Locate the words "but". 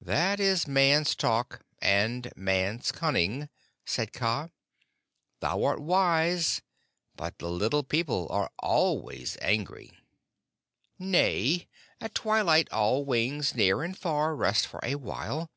7.14-7.38